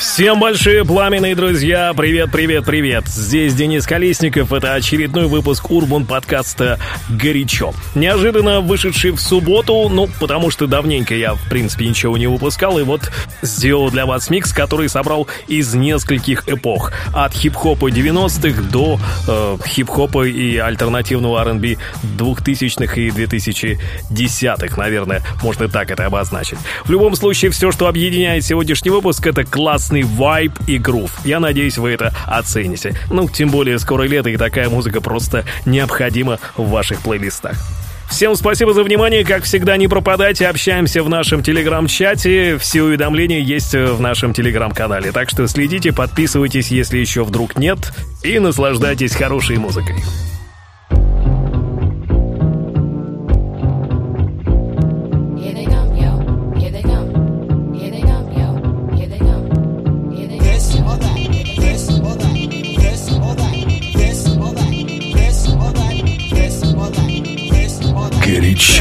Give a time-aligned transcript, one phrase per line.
[0.00, 3.06] Всем большие пламенные друзья, привет, привет, привет.
[3.06, 6.80] Здесь Денис Колесников, это очередной выпуск Урбан подкаста
[7.10, 7.74] «Горячо».
[7.94, 12.82] Неожиданно вышедший в субботу, ну, потому что давненько я, в принципе, ничего не выпускал, и
[12.82, 16.92] вот сделал для вас микс, который собрал из нескольких эпох.
[17.12, 21.76] От хип-хопа 90-х до э, хип-хопа и альтернативного R&B
[22.16, 26.58] 2000-х и 2010-х, наверное, можно так это обозначить.
[26.86, 31.10] В любом случае, все, что объединяет сегодняшний выпуск, это класс классный вайб и грув.
[31.24, 32.94] Я надеюсь, вы это оцените.
[33.10, 37.56] Ну, тем более, скоро лето, и такая музыка просто необходима в ваших плейлистах.
[38.08, 39.24] Всем спасибо за внимание.
[39.24, 40.46] Как всегда, не пропадайте.
[40.46, 42.58] Общаемся в нашем телеграм-чате.
[42.58, 45.12] Все уведомления есть в нашем телеграм-канале.
[45.12, 47.92] Так что следите, подписывайтесь, если еще вдруг нет.
[48.22, 49.96] И наслаждайтесь хорошей музыкой.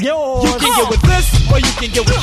[0.00, 0.44] is yours.
[0.44, 2.19] You can get with this, or you can get with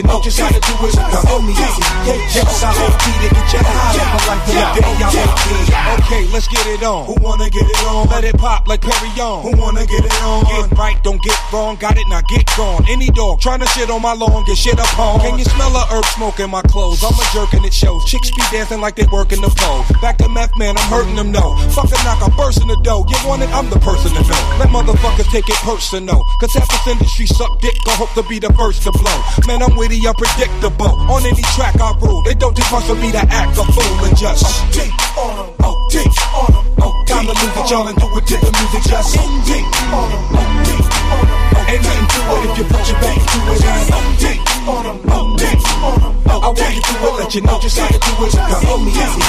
[0.00, 0.96] know just how to do it.
[0.96, 1.82] Now, owe me easy.
[2.32, 2.71] Yes, I
[6.32, 7.04] let's get it on.
[7.06, 8.08] Who wanna get it on?
[8.08, 9.42] Let it pop like Pérignon.
[9.42, 10.44] Who wanna get it on?
[10.44, 11.76] Get right, don't get wrong.
[11.76, 12.84] Got it, now get gone.
[12.88, 15.20] Any dog trying to shit on my lawn, get shit up upon.
[15.20, 17.04] Can you smell a herb smoke in my clothes?
[17.04, 18.04] I'm a jerk and it shows.
[18.06, 19.84] Chicks be dancing like they working the pole.
[20.00, 21.56] Back to meth man, I'm hurting them, no.
[21.76, 23.04] Fuck a knock, I'm bursting the dough.
[23.08, 24.42] You want it, I'm the person to know.
[24.58, 26.24] Let motherfuckers take it personal.
[26.40, 29.18] Cause half this industry suck dick, I hope to be the first to blow.
[29.46, 30.96] Man, I'm witty, unpredictable.
[31.12, 34.04] On any track I rule, it don't take much for me to act a fool
[34.04, 35.61] and just OD on
[35.94, 39.64] on them, Time to lose it, y'all, and do it to the music just on
[39.92, 40.71] on them.
[41.72, 43.64] Ain't nothing to it if you put your back to it.
[43.96, 46.22] OD on them, on them.
[46.42, 48.34] I want you to it, let you know just how to do it.
[48.66, 49.20] Hold me easy.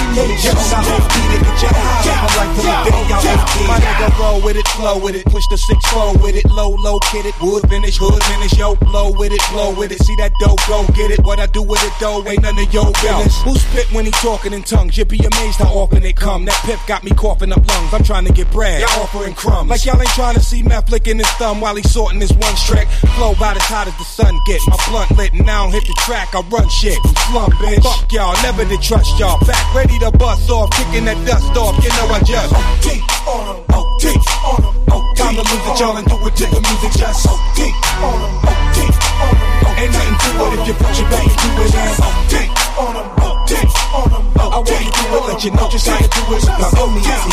[0.44, 2.04] Yes, I hope to get you high.
[2.20, 3.68] I'm like the day I OD.
[3.68, 6.70] My nigga roll with it, flow with it, push the six four with it, low,
[6.70, 10.04] low, kid it, wood finish, hood finish, yo, blow with it, blow with it.
[10.04, 11.24] See that dough, go get it.
[11.24, 13.42] What I do with it, though, ain't none of your business.
[13.44, 14.98] Who spit when he talking in tongues?
[14.98, 16.46] You'd be amazed how often it come.
[16.46, 17.94] That pip got me coughing up lungs.
[17.94, 19.70] I'm trying to get bread, y'all offering crumbs.
[19.70, 22.88] Like y'all ain't trying to see meth flicking his thumb while he sorting one track.
[23.16, 24.62] Flow about as hot as the sun get.
[24.68, 26.34] My blunt lit and I hit the track.
[26.34, 26.98] I run shit.
[27.30, 27.84] Slump bitch.
[27.84, 29.40] Fuck y'all, never did trust y'all.
[29.46, 31.78] Back ready to bust off, kicking that dust off.
[31.84, 32.88] You know I just OD
[33.28, 34.06] on them, OD
[34.44, 34.74] on them.
[35.16, 36.92] Time to lose it, y'all, and do it to the music.
[36.98, 37.60] Just OD
[38.02, 38.78] on them, OD
[39.22, 39.82] on them.
[39.84, 41.74] Ain't nothing to it if you put your back into it.
[42.02, 42.34] OD
[42.78, 44.26] on them, OD on them.
[44.38, 46.44] I want you to it, let you know just how to do it.
[46.74, 47.32] Hold me easy.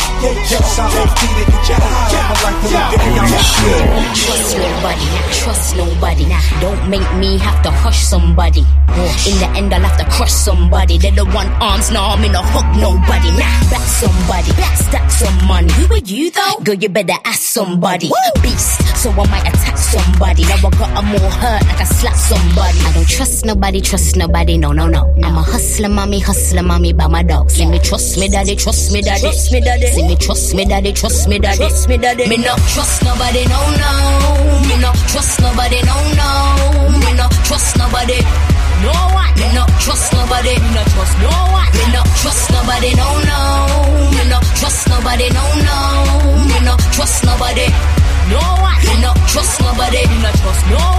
[0.51, 2.21] Yes, I OD to get you high.
[2.41, 2.77] I'm day
[3.17, 3.29] I'm
[4.13, 5.07] Trust buddy.
[5.41, 6.25] Trust trust nobody.
[6.61, 8.61] Don't make me have to hush somebody.
[8.91, 10.97] In the end, I'll have to crush somebody.
[10.97, 13.31] They don't want arms, now I'm in a hook nobody.
[13.31, 15.71] Nah, back somebody, stack some money.
[15.73, 16.57] Who are you though?
[16.63, 18.09] Girl, you better ask somebody.
[18.41, 20.43] Beast, so I might attack somebody.
[20.43, 22.79] Now I got a more hurt, like I slap somebody.
[22.79, 25.13] I don't trust nobody, trust nobody, no, no, no.
[25.23, 27.49] I'm a hustler, mommy, hustler, mommy, by my dog.
[27.49, 29.21] See me, trust me, daddy, trust me, daddy.
[29.21, 29.87] Trust me, daddy.
[29.87, 31.57] See me, trust me, daddy, trust me, daddy.
[31.57, 32.27] Trust me, daddy.
[32.27, 33.91] Me not trust nobody, no, no.
[34.67, 36.99] Me not trust nobody, no, no.
[36.99, 38.19] Me not trust nobody.
[38.83, 39.31] No one.
[39.39, 40.59] Me not trust nobody.
[40.59, 41.71] Me not trust no one.
[41.79, 43.41] Me not trust nobody, no, no.
[44.11, 45.79] Me not trust nobody, no, no.
[46.51, 47.67] Me not trust nobody.
[48.27, 48.79] No one.
[48.83, 50.03] Me not trust nobody.
[50.11, 50.90] Me not trust no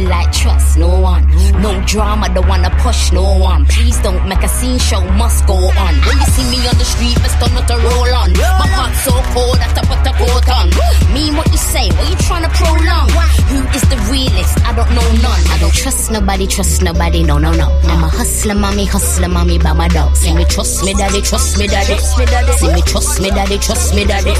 [0.00, 1.26] be like, trust no one.
[1.62, 3.64] No drama, don't wanna push no one.
[3.66, 5.94] Please don't make a scene, show must go on.
[6.06, 8.32] When you see me on the street, best not to roll on.
[8.32, 10.66] My heart's so cold, I have to put the coat on.
[11.14, 13.08] Mean what you say, what you trying to prolong?
[13.50, 14.54] Who is the realest?
[14.66, 15.42] I don't know none.
[15.52, 17.68] I don't trust nobody, trust nobody, no, no, no.
[17.84, 20.16] I'm a hustler, mommy, hustler, mommy, by my dog.
[20.16, 21.98] See me, trust me, daddy, trust me, daddy.
[21.98, 24.34] See me, trust me, daddy, trust me, daddy.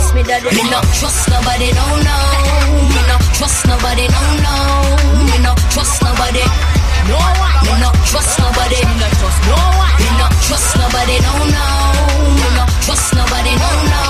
[0.54, 2.16] Me not trust nobody, no, no.
[2.94, 5.08] Me not trust nobody, no, no
[5.38, 6.44] me not trust nobody.
[7.08, 7.56] No one.
[7.64, 8.80] Me not trust nobody.
[8.84, 9.94] Me not trust no one.
[10.00, 11.16] Me not trust nobody.
[11.24, 11.66] No no.
[12.40, 13.52] Me not trust nobody.
[13.56, 14.02] No no.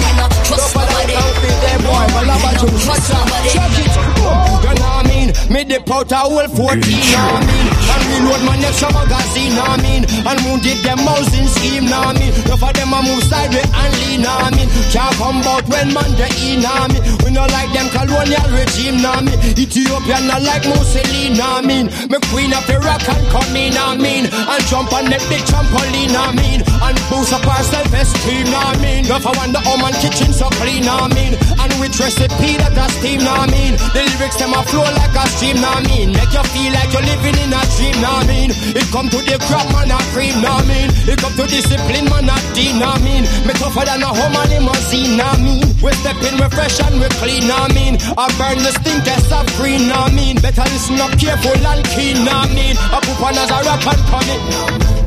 [0.00, 1.14] Me not trust nobody.
[1.14, 5.03] Me not trust nobody.
[5.34, 5.52] I?
[5.52, 7.66] Me dip out a whole 14, I mean?
[7.84, 10.02] And reload my next magazine, I mean?
[10.24, 12.32] And wounded them housing scheme, I mean?
[12.44, 14.68] Enough of them a move sideways and lean, I mean?
[14.90, 17.02] Can't come out when man they in, I mean?
[17.24, 19.38] We not like them colonial regime, I mean?
[19.58, 21.86] Ethiopia not like Mussolini, I mean?
[22.08, 24.24] Me queen of Iraq and come in, I mean?
[24.30, 26.60] And jump on the big trampoline, I mean?
[26.64, 29.04] And boost up our self-esteem, I mean?
[29.06, 31.34] Enough of wonder how man kitchen so clean, I mean?
[31.60, 33.76] And with recipe that a steam, I mean?
[33.92, 36.12] The lyrics them a flow like a what I mean?
[36.12, 38.50] Make you feel like you're living in a dream, I mean?
[38.76, 40.88] It come to the crap, man, a cream, I mean?
[41.08, 43.24] It come to discipline, man, a dean, I mean?
[43.46, 45.64] Me tougher than a home and limousine, I mean?
[45.80, 47.94] We step in, we fresh and we clean, I mean?
[48.16, 50.36] I burn the stink, that's a green, I mean?
[50.40, 52.76] Better listen up careful and keen, I mean?
[52.78, 55.03] I put on as a rap and come it.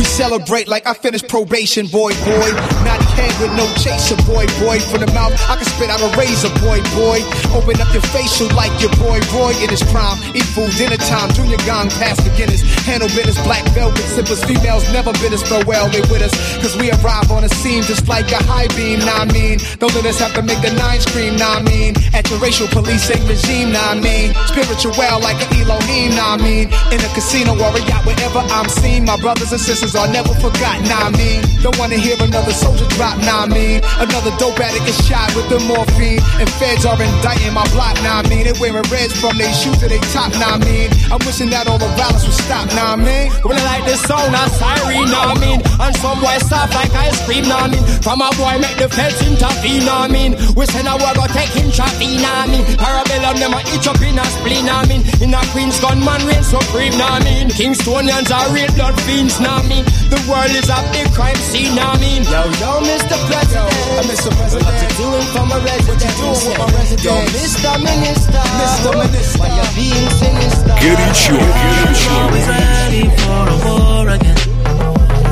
[0.00, 2.48] We celebrate like I finished probation, boy, boy.
[2.88, 4.80] Not a head with no chaser, boy, boy.
[4.88, 7.20] From the mouth, I can spit out a razor, boy, boy.
[7.52, 9.52] Open up your facial like your boy, boy.
[9.60, 10.16] It is prime.
[10.32, 11.28] Eat food, dinner time.
[11.36, 12.64] Junior gong past beginners.
[12.88, 14.40] Handle business, black velvet sippers.
[14.48, 15.92] Females never been as farewell.
[15.92, 16.32] They with us.
[16.64, 19.60] Cause we arrive on the scene just like a high beam, nah, I mean.
[19.84, 21.92] Don't let us have to make the nine scream, nah, I mean.
[22.16, 24.32] At your racial policing regime, nah, I mean.
[24.48, 26.72] Spiritual like an Elohim, nah, I mean.
[26.88, 29.04] In a casino or a yacht, wherever I'm seen.
[29.04, 31.42] My brothers and sisters are never forgotten, nah, I mean.
[31.62, 33.80] Don't wanna hear another soldier drop, nah, I mean.
[33.98, 36.20] Another dope addict is shot with the morphine.
[36.38, 38.44] And feds are indicting my block, nah, I mean.
[38.44, 40.90] They wearing reds from their shoes to their top, nah, I mean.
[41.10, 43.32] I'm wishing that all the violence would stop, nah, I mean.
[43.32, 45.60] I like this song, a siren, nah, I mean.
[45.80, 47.84] And some boy soft like ice cream, nah, I mean.
[48.00, 50.36] From a boy make the feds intervene, nah, I mean.
[50.54, 52.64] We send a war go take him traffic, nah, I mean.
[52.78, 55.02] Parabellum, them a itch up in a spleen, nah, I mean.
[55.20, 57.48] In a Queen's gunman reign supreme, nah, I mean.
[57.50, 59.80] Kingstonians are real blood fiends, nah, I mean me.
[60.10, 62.26] The world is a big crime scene, I mean.
[62.26, 63.16] Yo, yo, Mr.
[63.30, 63.70] President.
[63.94, 64.30] Yo, Mr.
[64.34, 64.66] President.
[64.66, 65.86] What you doing for my resident?
[65.86, 67.06] What you doing with my resident?
[67.06, 67.72] Yo, Mr.
[67.86, 68.42] Minister.
[68.58, 68.90] Mr.
[68.98, 69.38] Minister.
[69.38, 70.74] Why you being sinister?
[70.82, 71.38] Get it, you.
[71.38, 72.12] Get it, you.
[72.18, 74.40] Always ready for a war again.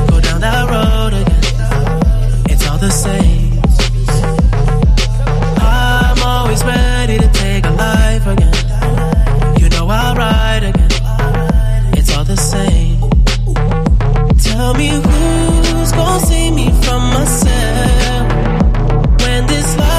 [0.07, 1.43] Go down that road again.
[2.51, 3.59] It's all the same.
[5.59, 8.55] I'm always ready to take a life again.
[9.59, 10.91] You know I'll ride again.
[11.97, 12.88] It's all the same.
[14.69, 18.31] Tell me who's gonna save me from myself
[19.23, 19.98] when this life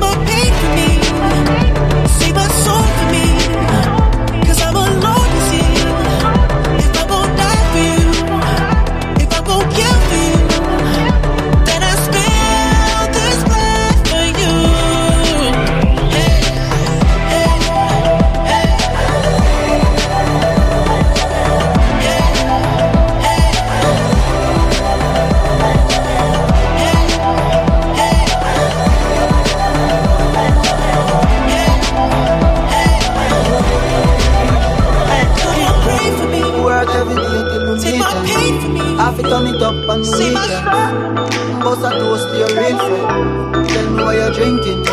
[0.00, 1.07] My pain for me.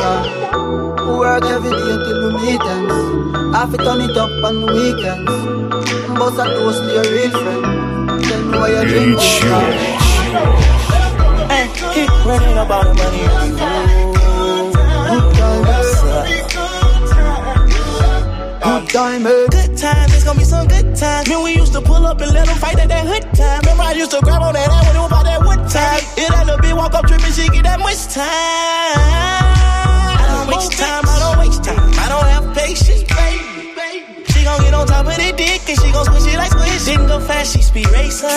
[0.06, 1.18] yeah.
[1.18, 2.94] Work every day until we meet ends.
[3.56, 5.36] Half it turn it up on the weekends.
[6.18, 7.64] Boss a toast to your real friend.
[8.24, 9.18] Tell me why you're doing
[11.52, 13.22] Hey, keep praying about the money.
[18.66, 21.30] Good time, good time, good times, it's gonna be some good times.
[21.30, 23.60] Man, we used to pull up and let them fight at that hood time.
[23.62, 26.02] Remember, I used to grab on that, I would do about that wood time.
[26.18, 29.45] It had a big walk up trip and she get that much time.
[30.56, 31.84] Waste time, I don't waste time.
[32.00, 34.24] I don't have patience, baby.
[34.32, 36.86] She gon' get on top of the dick and she gon' squish it like squish.
[36.86, 38.30] Didn't go fast, she speed racing.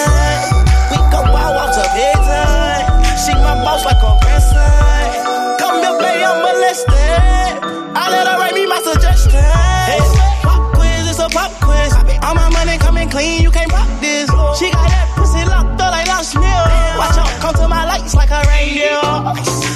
[0.90, 3.06] We go wild walks up every time.
[3.22, 5.58] She my boss like a grandson.
[5.62, 7.54] Come here, baby, I'm molested.
[7.94, 10.10] I let her write me my suggestions.
[10.42, 11.94] Pop quiz, it's a pop quiz.
[12.26, 14.26] All my money coming clean, you can't pop this.
[14.58, 16.66] She got that pussy locked up like lost meal.
[16.98, 19.67] Watch out, come to my lights like a reindeer.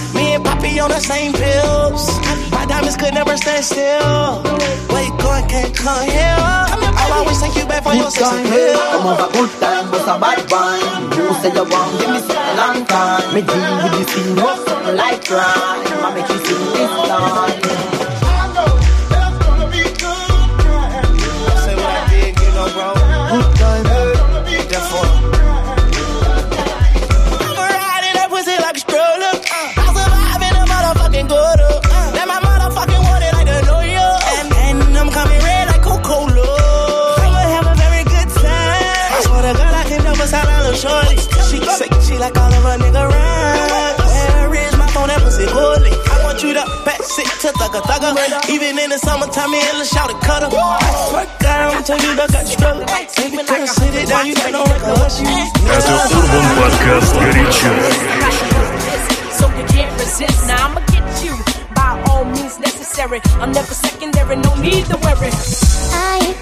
[0.72, 2.08] Me and Poppy on the same pills.
[2.50, 4.42] My diamonds could never stand still.
[5.22, 6.36] Going, can't come here.
[6.38, 8.74] I'll always take you back for your Good sex time, appeal.
[8.74, 11.02] come over good time, but a bad wine.
[11.12, 13.34] You say you want give me something long time.
[13.34, 15.44] Me deal with you thing, what's something like crime.
[15.44, 18.01] I make you sing this line.
[47.71, 48.49] it to thugger thugger.
[48.49, 50.49] Even in the summertime, me and Lil shout a cutter.
[50.51, 52.85] I swear to God, I'm tell you, I got you struggle.
[52.85, 54.97] Take me girl, sit it down, you got no record.
[54.99, 55.27] Hush you.
[55.67, 57.71] Это Урбан Подкаст «Горячо».
[59.37, 60.47] So you can't resist.
[60.47, 61.33] Now I'ma get you
[61.75, 63.21] by all means necessary.
[63.39, 65.31] I'm never secondary, no need to worry.
[65.93, 66.37] I ain't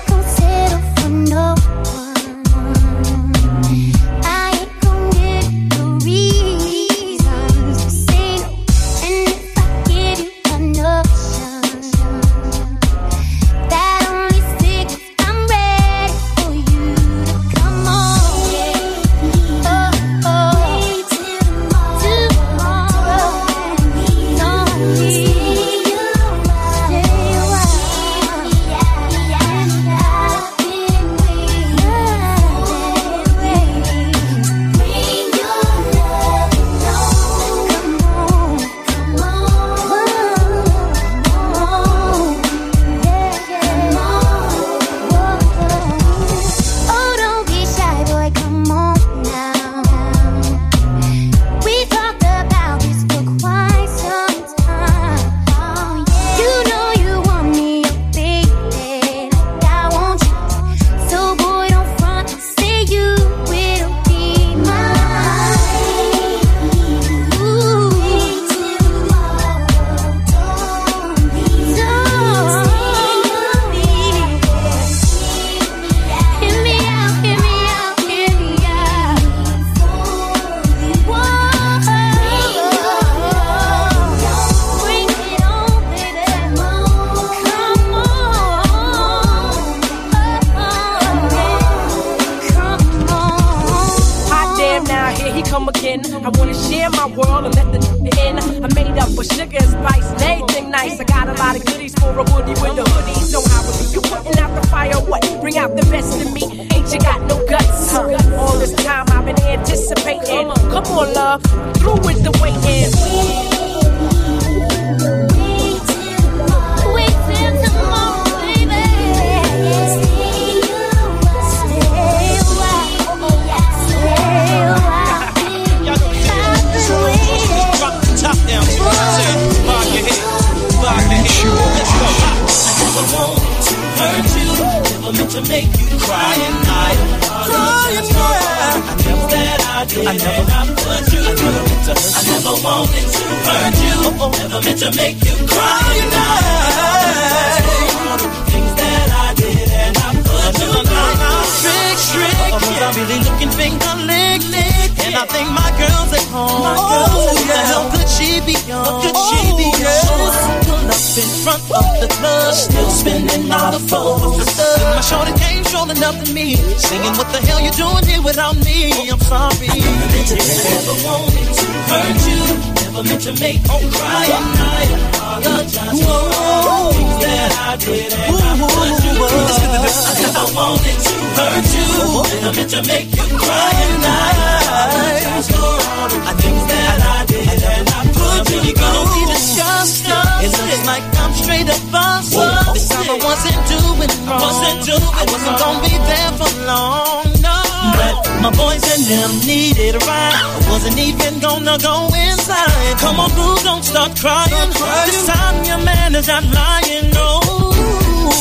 [203.21, 204.71] Come on, don't start crying.
[205.05, 207.41] This time your man is not lying, no.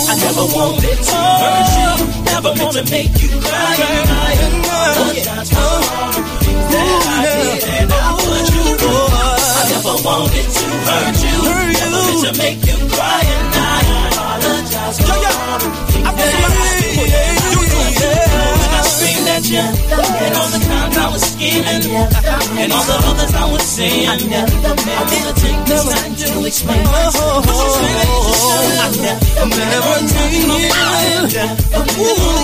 [0.07, 1.91] I never wanted to hurt you,
[2.23, 3.75] never meant to make you cry.
[5.51, 9.07] For all the things that I did and I put you through.
[9.59, 11.37] I never wanted to hurt you,
[11.75, 15.88] never meant to make you cry, and I apologize for all the
[21.65, 26.83] And all the others I was saying, I never take this time to explain.
[26.83, 27.13] But
[27.45, 28.79] you say that you should.
[28.79, 29.99] I never, never
[31.99, 32.39] Ooh,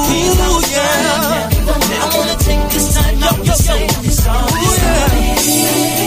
[0.72, 1.50] yeah.
[1.96, 6.05] I wanna take this time out to say sorry.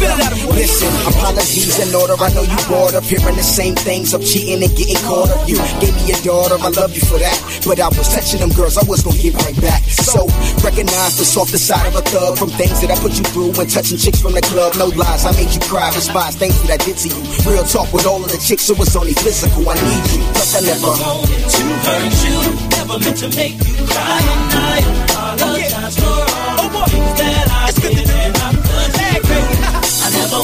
[0.00, 2.16] Listen, apologies in order.
[2.16, 5.48] I know you bored of hearing the same things of cheating and getting caught up.
[5.48, 7.36] You gave me a daughter, I love you for that.
[7.64, 9.84] But I was touching them girls, I was gonna give right back.
[9.84, 10.24] So
[10.64, 13.68] recognize the softer side of a thug from things that I put you through when
[13.68, 14.72] touching chicks from the club.
[14.76, 17.20] No lies, I made you cry, despise things that I did to you.
[17.44, 19.68] Real talk with all of the chicks, it was only physical.
[19.68, 20.96] I need you, plus I never.
[20.96, 22.36] wanted to hurt you,
[22.72, 25.09] never meant to make you cry,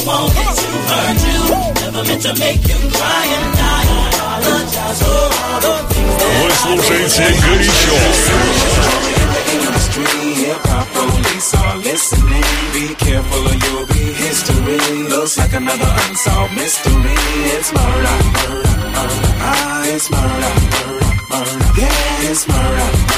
[0.06, 1.42] won't let you hurt you.
[1.82, 3.82] Never meant to make you cry and I
[4.38, 7.34] apologize for all the things that Voice I did.
[7.42, 7.70] Goody
[11.54, 14.78] are Listening, be careful or you'll be history.
[15.08, 17.16] Looks like another unsolved mystery.
[17.54, 19.32] It's murder, murder, murder.
[19.40, 21.80] Ah, it's murder, murder, murder.
[21.80, 23.15] Yeah, it's murder.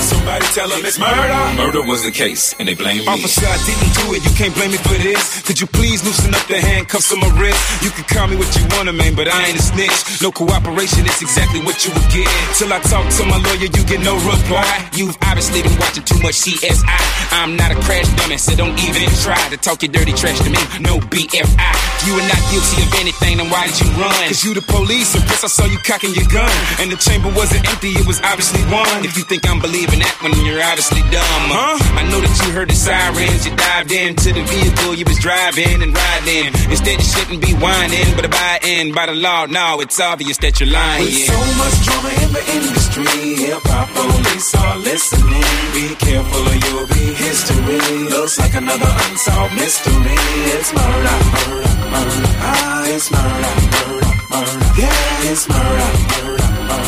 [0.00, 1.56] Somebody tell them it's murder.
[1.56, 3.08] Murder was the case, and they blame me.
[3.08, 4.20] Officer, I didn't do it.
[4.24, 5.42] You can't blame me for this.
[5.46, 7.60] Could you please loosen up the handcuffs on my wrist?
[7.82, 10.22] You can call me what you wanna, man, but I ain't a snitch.
[10.22, 12.28] No cooperation, it's exactly what you would get.
[12.58, 14.66] Till I talk to my lawyer, you get no reply.
[14.92, 17.00] You've obviously been watching too much CSI.
[17.32, 20.50] I'm not a crash dummy, so don't even try to talk your dirty trash to
[20.50, 20.60] me.
[20.80, 21.72] No BFI.
[22.06, 24.12] You are not guilty of anything, then why did you run?
[24.28, 26.50] Cause you the police, and plus I saw you cocking your gun.
[26.80, 29.04] And the chamber wasn't empty, it was obviously one.
[29.04, 31.46] If you think I'm believing that when you're obviously dumb.
[31.46, 31.78] Huh?
[31.94, 35.78] I know that you heard the sirens, you dived into the vehicle you was driving
[35.78, 36.50] and riding.
[36.66, 39.46] Instead, you shouldn't be whining, but abiding by the law.
[39.46, 41.06] Now it's obvious that you're lying.
[41.06, 45.46] With so much drama in the industry, hip hop police are listening.
[45.70, 47.78] Be careful or you'll be history.
[48.10, 50.18] Looks like another unsolved mystery.
[50.50, 52.26] It's murder, murder, murder.
[52.42, 54.66] Ah, it's murder, murder, murder.
[54.74, 56.19] Yeah, it's murder.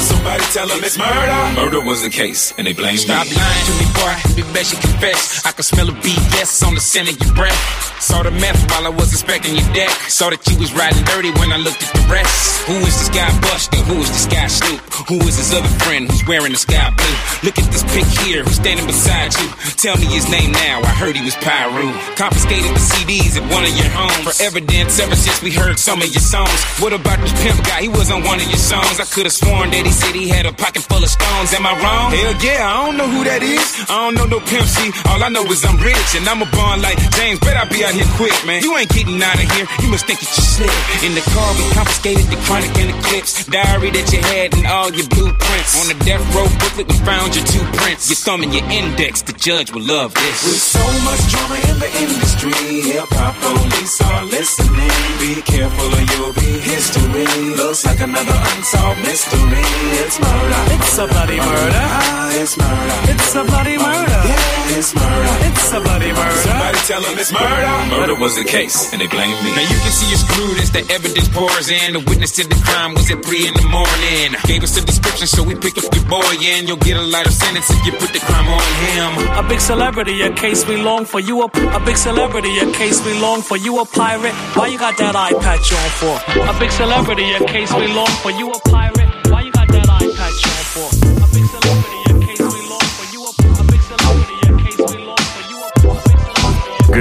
[0.03, 1.39] Somebody tell them it's murder.
[1.61, 3.37] Murder was the case, and they blame Stop me.
[3.37, 4.15] lying to me, boy.
[4.37, 5.47] Be best you confess.
[5.47, 7.59] I can smell a BS on the scent of your breath.
[8.03, 9.91] Saw the meth while I was inspecting your deck.
[10.11, 12.67] Saw that you was riding dirty when I looked at the rest.
[12.67, 13.79] Who is this guy Buster?
[13.87, 14.83] Who is this guy Snoop?
[15.07, 17.17] Who is this other friend who's wearing the sky blue?
[17.47, 18.43] Look at this pic here.
[18.43, 19.47] Who's standing beside you?
[19.79, 20.83] Tell me his name now.
[20.83, 21.95] I heard he was Piru.
[22.19, 24.19] Confiscated the CDs at one of your homes.
[24.27, 26.51] For evidence ever since we heard some of your songs.
[26.83, 27.87] What about this pimp guy?
[27.87, 28.99] He was on one of your songs.
[28.99, 31.53] I could have sworn that he said he had a pocket full of stones.
[31.53, 32.11] Am I wrong?
[32.11, 33.67] Hell yeah, I don't know who that is.
[33.89, 34.89] I don't know no Pimp C.
[35.13, 37.39] All I know is I'm rich and I'm a born like James.
[37.41, 38.65] Bet I be out here quick, man.
[38.65, 39.67] You ain't getting out of here.
[39.85, 40.73] You must think that you slick.
[41.05, 43.45] In the car, we confiscated the chronic and the clips.
[43.47, 45.73] Diary that you had and all your blueprints.
[45.81, 48.09] On the death row booklet, we found your two prints.
[48.09, 49.23] Your thumb and your index.
[49.23, 50.37] The judge will love this.
[50.49, 52.57] With so much drama in the industry,
[52.89, 54.97] hip hop police are listening.
[55.21, 57.29] Be careful or you'll be history.
[57.61, 59.82] Looks like another unsolved mystery.
[60.05, 60.61] It's murder.
[60.77, 61.83] It's a bloody murder.
[61.83, 62.99] Ah, it's murder.
[63.13, 64.21] It's a bloody murder.
[64.29, 65.35] Yeah, it's murder.
[65.49, 66.43] It's a bloody murder.
[66.45, 67.73] Somebody tell them it's murder.
[67.91, 69.51] Murder was the case, and they blame me.
[69.57, 71.95] Now you can see you're screwed as the evidence pours in.
[71.95, 74.37] The witness to the crime was at three in the morning.
[74.45, 77.33] Gave us a description, so we pick up your boy, and you'll get a lighter
[77.33, 79.11] sentence if you put the crime on him.
[79.39, 81.21] A big celebrity, a case we long for.
[81.21, 83.57] You a, a big celebrity, a case we long for.
[83.57, 84.35] You a pirate?
[84.57, 86.15] Why you got that eye patch on for?
[86.53, 88.31] A big celebrity, a case we long for.
[88.31, 88.92] You a pirate?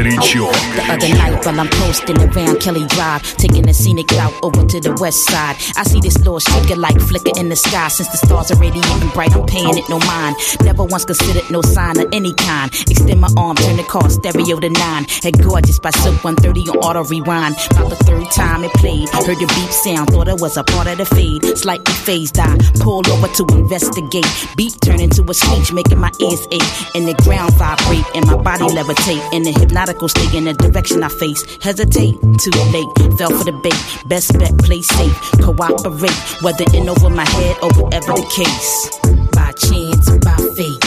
[0.00, 0.50] Горячо.
[0.74, 4.80] The other night while I'm coasting around Kelly Drive, taking a scenic route over to
[4.80, 5.56] the west side.
[5.76, 7.88] I see this little shaker light flicker in the sky.
[7.88, 10.36] Since the stars are radiating bright, I'm paying it no mind.
[10.62, 12.72] Never once considered no sign of any kind.
[12.90, 15.04] Extend my arm, turn the car stereo to nine.
[15.22, 17.54] Head gorgeous by Silk 130 on auto rewind.
[17.70, 20.88] About the third time it played, heard the beep sound, thought it was a part
[20.88, 21.44] of the fade.
[21.56, 24.26] Slightly phased, I pulled over to investigate.
[24.56, 26.72] Beep turned into a screech, making my ears ache.
[26.94, 29.22] And the ground vibrate, and my body levitate.
[29.32, 29.52] In the
[29.91, 31.43] hypnotical state, in the direction I face.
[31.61, 33.17] Hesitate, too late.
[33.17, 34.07] Fell for the bait.
[34.07, 35.15] Best bet, play safe.
[35.41, 38.89] Cooperate, whether in over my head or whatever the case.
[39.31, 40.81] By chance, by fate.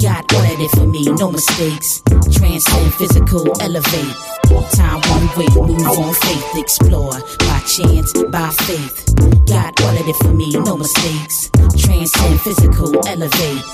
[0.00, 2.02] God ordered it for me, no mistakes.
[2.36, 4.39] Transcend physical, elevate.
[4.74, 7.12] Time one way, move on faith, explore.
[7.38, 9.06] By chance, by faith.
[9.46, 11.50] God ordered it for me, no mistakes.
[11.76, 13.64] Transcend physical, elevate.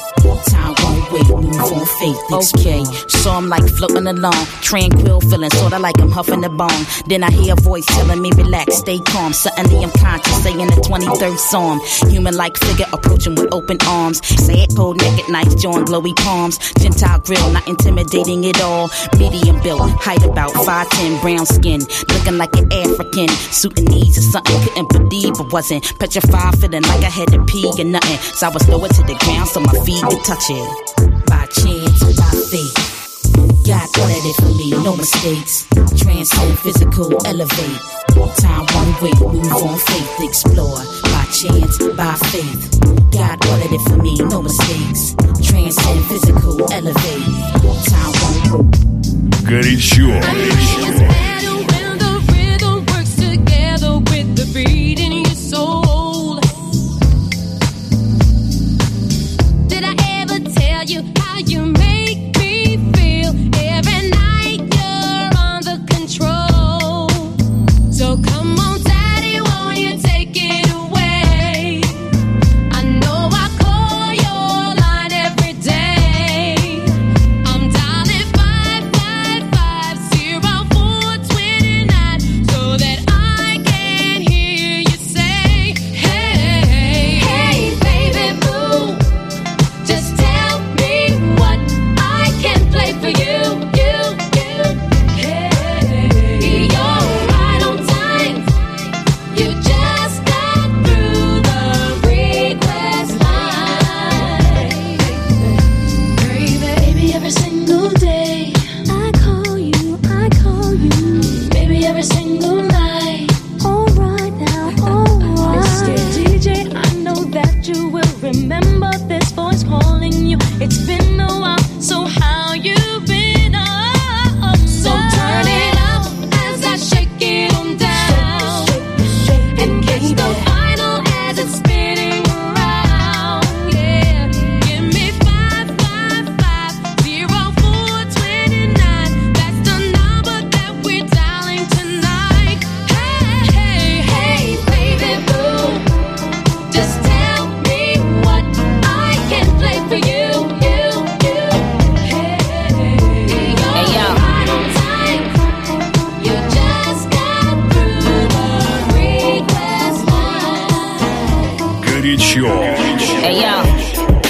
[0.49, 2.61] Time one way, move on faith, explore.
[2.61, 6.85] Okay, so I'm like floating along, tranquil, feeling sorta like I'm huffing the bone.
[7.07, 9.33] Then I hear a voice telling me relax, stay calm.
[9.33, 11.81] Suddenly I'm conscious, saying the 23rd Psalm.
[12.11, 14.27] Human like figure approaching with open arms.
[14.27, 16.59] Say it cold, naked nights, join glowy palms.
[16.81, 18.89] Gentile grill, not intimidating at all.
[19.19, 21.81] Medium built, height about 5'10, brown skin.
[22.09, 23.29] Looking like an African.
[23.67, 25.85] Needs or something, couldn't believe I wasn't.
[25.99, 28.19] Petrified, feeling like I had to pee or nothing.
[28.19, 31.27] So I was lower to the ground so my feet could touch it.
[31.27, 32.97] By chance, by faith.
[33.67, 35.67] God ordered it for me, no mistakes.
[36.01, 37.81] Transcend physical, elevate.
[38.39, 40.79] Time one way, move on faith, explore.
[41.03, 42.81] By chance, by faith.
[43.11, 45.17] God ordered it for me, no mistakes.
[45.43, 47.27] Transcend physical, elevate.
[47.91, 48.96] Time one way.
[49.47, 50.09] горячо.
[50.09, 51.36] горячо.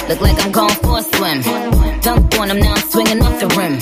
[0.07, 1.41] Look like I'm going for a swim.
[2.01, 3.77] Dunked on him, now I'm swinging off the rim.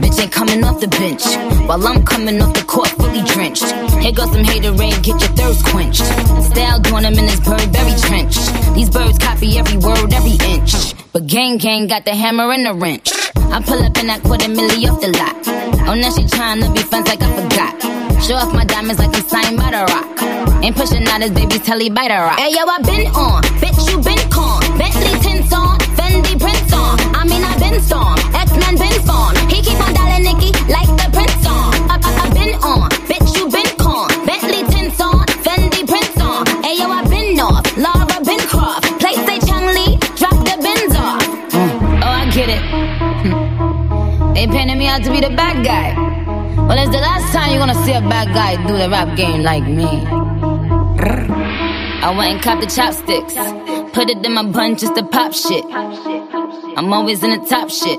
[0.00, 1.24] Bitch, ain't coming off the bench.
[1.68, 3.70] While I'm coming off the court fully drenched.
[4.02, 6.04] Here goes some hater rain, get your thirst quenched.
[6.50, 8.36] Style doing them in this Burberry trench.
[8.74, 10.94] These birds copy every word, every inch.
[11.12, 13.12] But gang gang got the hammer and the wrench.
[13.36, 15.36] I pull up in that quarter milli off the lot.
[15.88, 18.22] Oh, now she tryna be friends like I forgot.
[18.22, 20.08] Show off my diamonds like I'm signed by the rock.
[20.62, 22.38] Ain't pushing out his baby's telly by the rock.
[22.38, 24.11] Hey yo, I been on, bitch you been
[27.80, 29.34] storm, X-Men been fawn.
[29.48, 31.72] He keep on dialing Nicki like the prince on.
[31.88, 34.08] I, I, I been on, bitch you been con.
[34.26, 36.46] Bentley tints on, Fendi prints on.
[36.62, 38.84] Hey yo, I been off, Lara been Croft.
[39.00, 41.22] Play say Chung Lee, drop the bins off.
[41.54, 42.02] Mm.
[42.02, 42.62] Oh, I get it.
[43.22, 44.34] Hmm.
[44.34, 45.94] They painted me out to be the bad guy.
[46.56, 49.42] Well, it's the last time you're gonna see a bad guy do the rap game
[49.42, 49.88] like me.
[52.04, 53.34] I went and copped the chopsticks.
[53.92, 55.64] Put it in my bun just to pop shit.
[56.82, 57.96] I'm always in the top shit.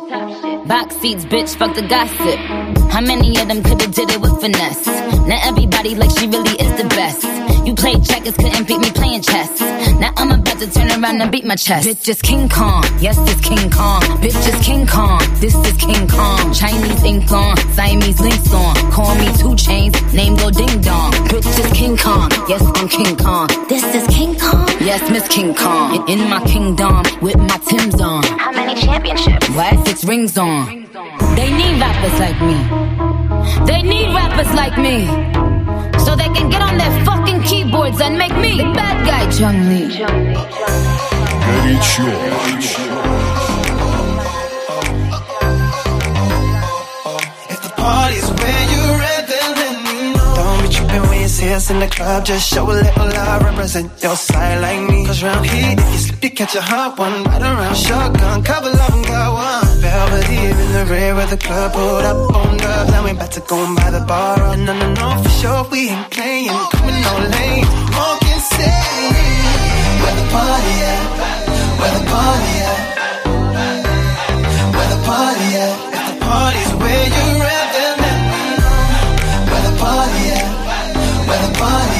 [0.68, 2.63] Box seats, bitch, fuck the gossip.
[2.92, 4.86] How many of them could've did it with finesse?
[5.28, 7.24] Now everybody like she really is the best.
[7.66, 9.62] You played checkers, couldn't beat me playing chess.
[10.00, 11.88] Now I'm about to turn around and beat my chest.
[11.88, 14.02] Bitch is King Kong, yes it's King Kong.
[14.20, 16.54] Bitch is King Kong, this is King Kong.
[16.54, 18.76] Chinese ink on, Siamese links on.
[18.92, 21.14] Call me two chains, name go ding dong.
[21.32, 23.48] Bitch is King Kong, yes I'm King Kong.
[23.70, 26.08] This is King Kong, yes Miss King Kong.
[26.10, 28.24] In my kingdom with my Tim's on.
[28.24, 29.50] How many championships?
[29.52, 29.88] What?
[29.88, 30.83] Six rings on.
[30.94, 32.58] They need rappers like me.
[33.66, 35.08] They need rappers like me.
[36.06, 39.90] So they can get on their fucking keyboards and make me the bad guy, Chun-Li.
[47.76, 50.36] Parties where you're at, then let me know.
[50.36, 52.24] Don't be tripping when you see us in the club.
[52.24, 55.08] Just show a little love, represent your side like me.
[55.08, 57.24] Cause round here, if you slip, you catch a hot one.
[57.24, 59.63] Right around shotgun, cover love and got one.
[59.84, 62.92] Belvedere in the rear of the club, pulled up on dubs.
[62.92, 64.40] Now we about to go and buy the bar.
[64.54, 66.48] And no, no, for sure, we ain't playing.
[66.72, 67.66] Coming no lane,
[68.24, 68.80] can say.
[70.02, 71.04] Where the party at?
[71.80, 72.80] Where the party at?
[74.76, 75.76] Where the party at?
[75.98, 78.80] If the party's where you're at, then let me know.
[79.52, 80.48] Where the party at?
[81.28, 81.93] Where the party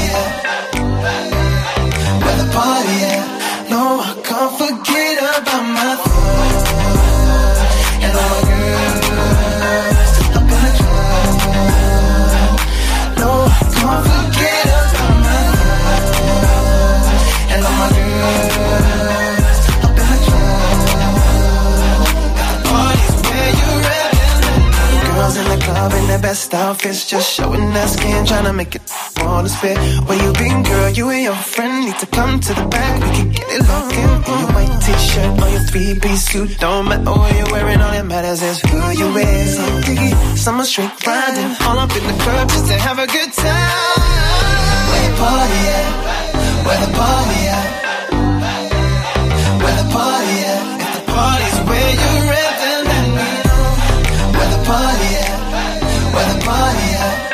[26.14, 28.84] their best outfits, just showing that skin, trying to make it
[29.18, 29.78] wanna spit.
[30.06, 30.90] Where you been, girl?
[30.90, 33.02] You and your friend need to come to the back.
[33.02, 34.10] We can get it locked in.
[34.40, 37.82] Your white t-shirt or your three-piece suit, don't matter what you're wearing.
[37.82, 39.50] All that matters is who you with.
[39.58, 40.12] Some diggy,
[40.62, 43.74] are straight grinding, all up in the club just to have a good time.
[44.90, 45.88] Where the party at?
[46.66, 47.70] Where the party at?
[49.64, 50.64] Where the party at?
[50.86, 53.66] If the party's where you're at, then let me know.
[54.38, 55.23] Where the party at?
[56.14, 57.33] Where the party at?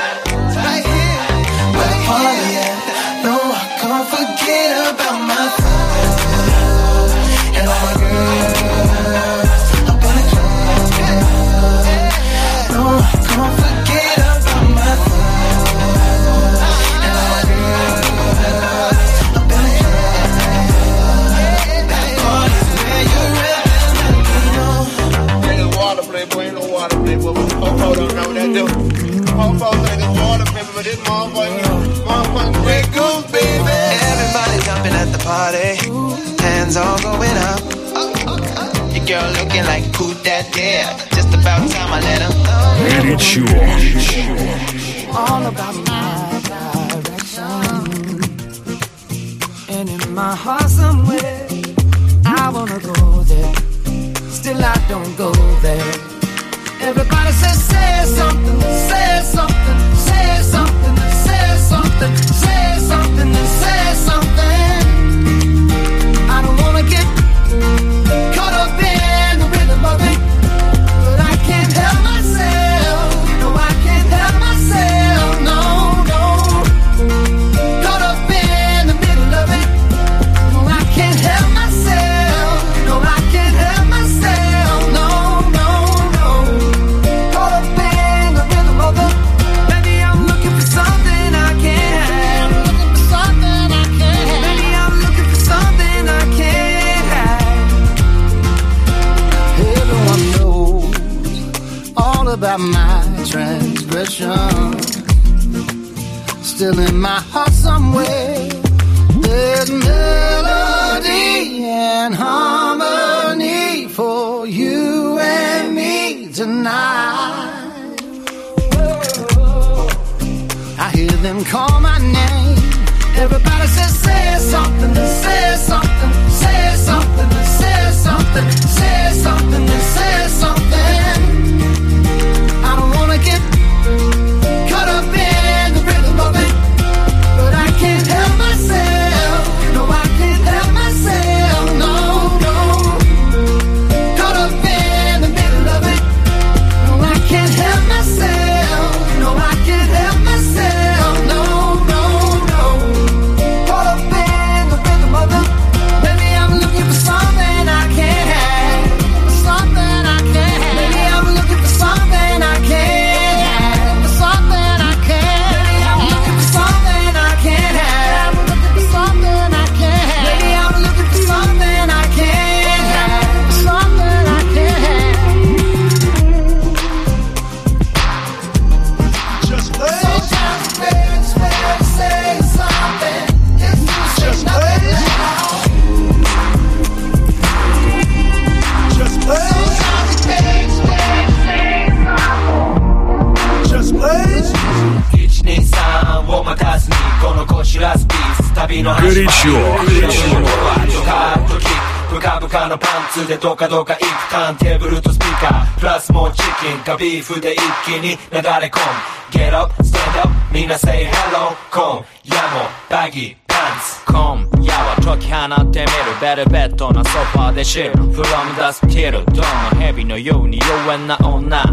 [203.30, 205.80] でどかどか行くターンテーブルとスピーカー。
[205.80, 209.40] プラスもうチキンかビーフで一気になだれ込む。
[209.40, 215.92] Get up, stand up, みんな say hello 今夜もバギーパンツ今夜は解き放ってみる。
[216.20, 219.46] ベルベットなソファーで知る From the still どんな
[219.80, 221.64] 蛇のように妖艶な女。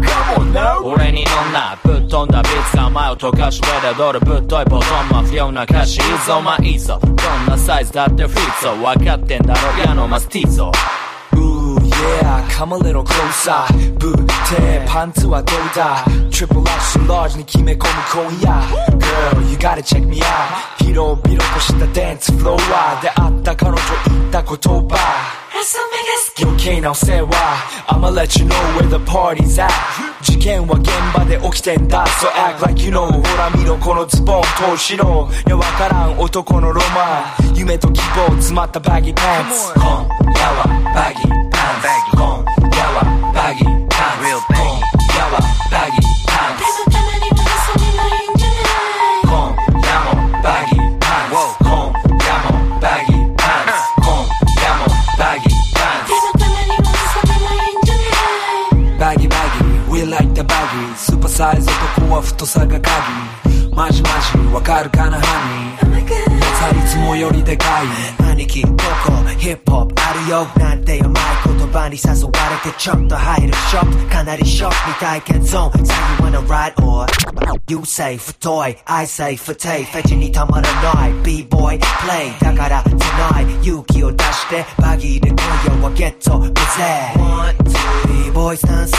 [0.83, 1.75] 俺に乗んな。
[1.83, 5.99] ぶっ飛んだビーツが前を溶かし上で踊るぶっといボトンマ不良な歌詞。
[6.01, 6.99] いいぞまあいいぞ。
[7.01, 7.15] どん
[7.47, 10.71] なサイズだってフィッツぞ分かってんだろ矢のマスティーゾ
[12.21, 13.65] yeah, come a little closer.
[13.99, 18.61] ブテパンツはどうだ Triple X large に決め込む今夜
[18.97, 24.97] Girl, you gotta check me out 広々としたダンスフロアで会った彼女言った言葉
[26.39, 27.29] 余計なお世話
[27.87, 29.71] I'ma let you know where the party's at
[30.21, 34.43] 事件は現場で起きてんだ So act like you know ほら見ろこのズボン
[34.75, 41.46] 通しろいやわからん男のロマン夢と希望詰まったバギーパンツ今夜はバギー
[41.81, 44.81] baggy, boom, yalla, baggy, pants, real baggy,
[45.15, 45.39] yalla,
[45.71, 46.63] baggy, pants.
[49.25, 49.55] Con,
[50.43, 51.31] baggy, pants.
[51.33, 51.93] Whoa, con,
[52.27, 53.73] yamo, baggy, pants.
[54.05, 54.23] Con,
[54.61, 54.87] yamo,
[55.17, 56.09] baggy, pants.
[58.99, 60.95] Baggy, baggy, we like the baggy.
[60.95, 63.17] Super size, opakuwa, futo saga kagi.
[63.71, 65.77] Maji, maji, wakaru kana hani.
[66.59, 67.85] 二人つもよりでかい
[68.31, 68.73] 兄貴どこ
[69.37, 72.30] ヒップホップあるよなんてよマイ 言葉に誘わ
[72.64, 77.06] れてちょっと入るショップかなりショック未体験ゾーン So you wanna ride or
[77.68, 86.52] You say 太い I say 不定フェチにたまらない B-boy play だから tonight 勇気を出してバギーで今夜はゲットブゼ
[87.20, 88.94] One, two, B-boy スタンス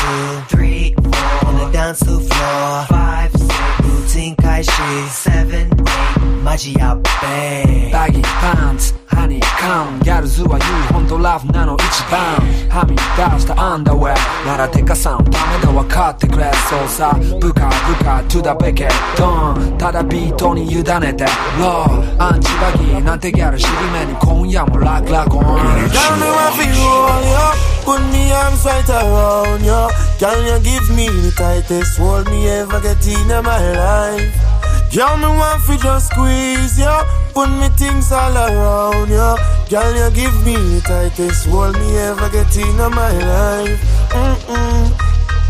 [0.50, 1.12] Three, four
[1.48, 12.39] on the dance floor Five, six ルーティン開始 Seven, eight マジやっべバギーパンツ ハニーカムギャルズは言うほんとラフなの一番。
[12.71, 15.25] はみ出したアンダーウェアならデカさん。
[15.25, 16.45] ダメだ分かってくれ。
[16.71, 17.19] そうさ。
[17.41, 18.89] ブカブカトゥダベケ。
[19.19, 19.77] ドン。
[19.77, 20.83] ただビートに委ね
[21.15, 21.27] て。
[21.59, 22.23] ロー。
[22.23, 23.03] アンチバギー。
[23.03, 25.43] なんてギャル尻目に今夜もラクラコン。
[25.43, 29.89] Girl, me want fi hold ya Put me arms right around ya
[30.21, 34.58] Girl, you give me the tightest hold me ever get in my life
[34.91, 39.37] Girl, me want fi just squeeze ya Put me things all around ya
[39.69, 44.89] Girl, you give me the tightest hold me ever get in my life Mm-mm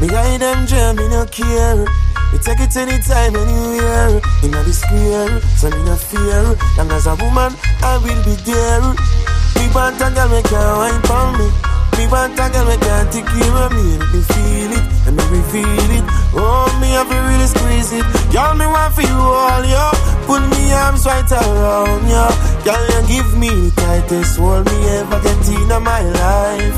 [0.01, 1.87] Me hide them jam, me no care
[2.31, 4.21] me take it anytime, anywhere.
[4.43, 6.43] In the square, so me no fear.
[6.77, 8.85] Long as a woman, I will be there.
[9.57, 11.68] Me want a girl, me can't wine for me.
[11.99, 13.99] Me want a girl, me can't take care of me.
[13.99, 16.05] Let me feel it, let me reveal it.
[16.31, 18.07] Oh, me have to really squeeze it.
[18.31, 19.91] Girl, me want for you all, yo.
[20.31, 22.27] Put me arms right around you.
[22.63, 26.77] Girl, you give me the tightest hold me ever get in my life.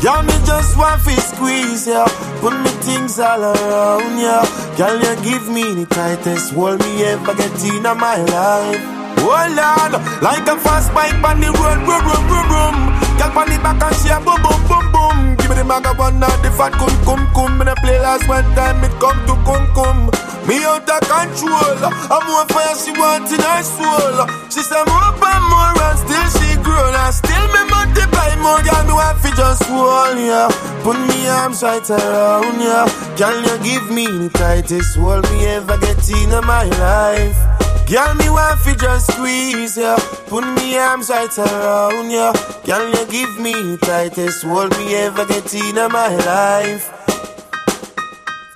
[0.00, 2.08] Girl, me just want to squeeze ya.
[2.40, 4.46] Put me things all around ya.
[4.78, 8.93] Girl, you give me the tightest hold me ever get in my life.
[9.24, 12.76] Oh Lord, like a fast bike on the road, boom, boom, boom, boom.
[13.16, 15.16] Girl on the back and she a boom, boom, boom, boom.
[15.40, 17.56] Give me the maga one, not the fat cum, cum, cum.
[17.56, 19.98] Me play last one time, it come to cum, cum.
[20.44, 21.80] Me out of control.
[22.12, 24.28] I'm more fire she want in her soul.
[24.52, 26.92] She say more and more and still she grow.
[26.92, 28.60] And still me multiply more.
[28.60, 30.52] Girl, me want just hold ya.
[30.84, 32.84] Put me arms right around ya.
[33.16, 37.63] Can you give me the tightest hold me ever get in my life?
[37.89, 39.97] Girl, me want fi just squeeze ya.
[40.27, 42.33] Put me arms right around ya.
[42.63, 46.85] Can you give me the tightest hold me ever get in my life?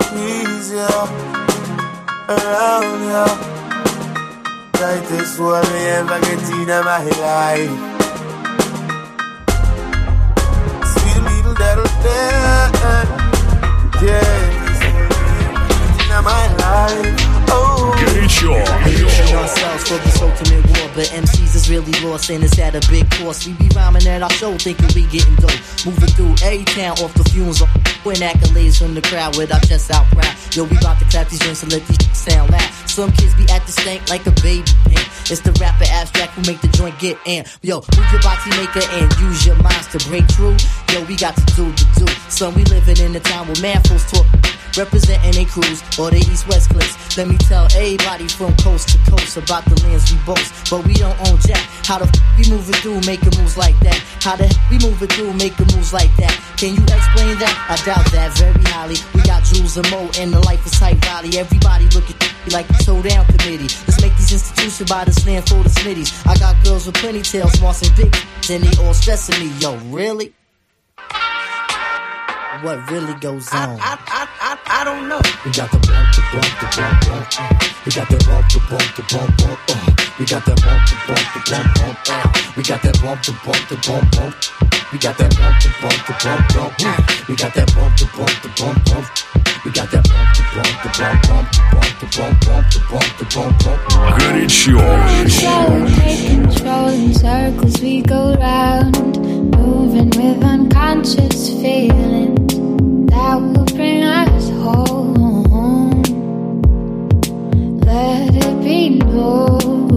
[0.01, 0.89] Squeeze ya
[2.29, 3.25] around ya.
[4.73, 7.73] Tightest hold me ever get in my life.
[10.93, 11.93] Sweet little that'll
[14.03, 14.49] yeah,
[16.01, 17.15] in my life.
[17.49, 17.95] Oh.
[17.97, 18.86] Горячо.
[19.28, 22.90] Position ourselves for this ultimate war, but MCs is really lost and it's at a
[22.90, 23.46] big cost.
[23.46, 25.52] We be rhyming at our show, thinking we getting dope.
[25.84, 27.60] Moving through A town off the fumes,
[28.04, 30.34] win accolades from the crowd with our chests out proud.
[30.56, 32.70] Yo, we bout to clap these joints and let these sound loud.
[32.88, 35.07] Some kids be at the stank like a baby pimp.
[35.26, 37.44] It's the rapper abstract who make the joint get in.
[37.62, 40.56] Yo, move your body maker and use your minds to break through.
[40.92, 42.06] Yo, we got to do the do.
[42.30, 44.26] Son, we living in a town where man fools talk.
[44.76, 46.94] Representing they crews or the east west clips.
[47.16, 50.70] Let me tell everybody from coast to coast about the lands we boast.
[50.70, 51.66] But we don't own jack.
[51.82, 53.98] How the f we moving through making moves like that?
[54.22, 56.30] How the f we moving through making moves like that?
[56.60, 57.54] Can you explain that?
[57.66, 58.96] I doubt that very highly.
[59.14, 61.34] We got Jules and Mo in the life of Tight Valley.
[61.38, 62.14] Everybody looking
[62.52, 63.72] like the showdown committee.
[63.88, 66.10] Let's make these institutions by the slam for the smitties.
[66.26, 68.14] I got girls with plenty tails, smarts and big,
[68.50, 69.48] and they all stressing me.
[69.58, 70.34] Yo, really?
[72.62, 73.78] What really goes on?
[73.78, 75.20] I, I, I, I don't know.
[75.44, 77.28] We got the bump, the bump, the bump, bump.
[77.38, 77.54] Uh.
[77.86, 79.60] We got the bump, the bump, the bump, bump.
[79.68, 80.14] Uh.
[80.18, 81.96] We got that bump, the bump, the bump, bump.
[82.10, 82.50] Uh.
[82.56, 84.34] We got that bump, the bump, the bump, bump.
[84.92, 86.74] We got that bump, the bump, the bump, bump.
[86.82, 87.24] Uh.
[87.28, 89.47] We got that bump, the bump, the bump, bump.
[89.64, 89.74] Good
[94.52, 94.78] show.
[96.28, 99.18] Control in circles we go round,
[99.56, 102.54] moving with unconscious feelings
[103.10, 106.02] that will bring us home.
[107.80, 109.88] Let it be known.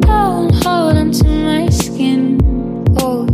[0.00, 2.40] Don't hold onto my skin.
[2.98, 3.25] Oh.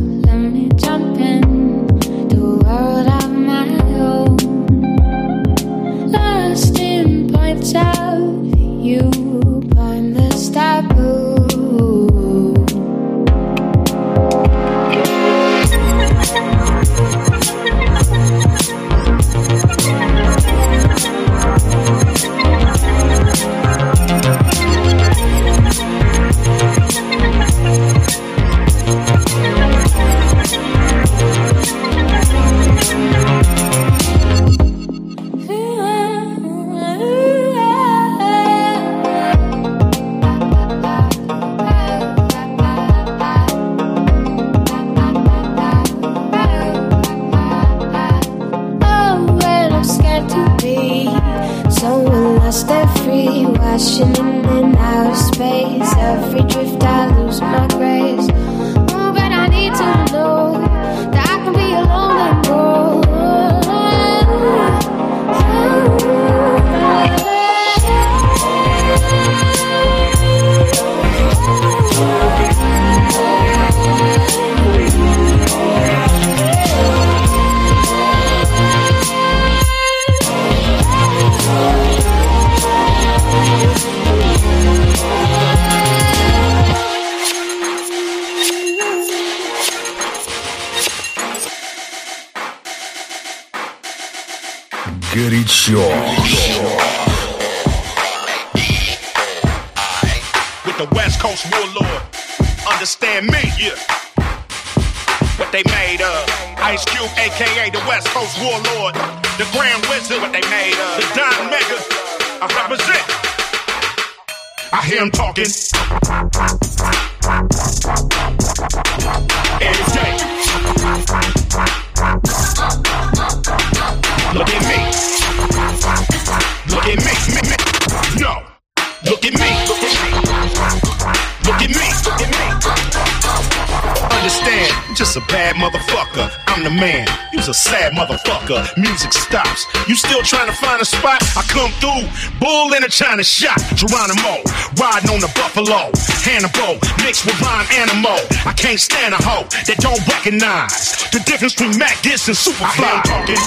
[134.24, 134.52] At me.
[134.52, 134.62] Look at me.
[134.62, 134.62] Look at me.
[134.62, 134.96] Understand.
[134.96, 136.30] Just a bad motherfucker.
[136.46, 137.08] I'm the man.
[137.32, 138.62] You's a sad motherfucker.
[138.78, 139.66] Music stops.
[139.88, 141.18] You still trying to find a spot?
[141.36, 142.06] I come through.
[142.38, 143.58] Bull in a China shot.
[143.74, 144.46] Geronimo.
[144.78, 145.90] Riding on the buffalo.
[146.22, 146.78] Hannibal.
[147.02, 148.22] Mixed with Ron Animal.
[148.46, 152.86] I can't stand a hoe that don't recognize the difference between Mac Diss and Superfly.
[152.86, 153.42] I talking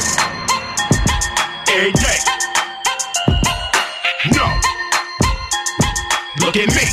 [1.72, 2.20] every day.
[4.36, 4.48] No.
[6.44, 6.84] Look at me.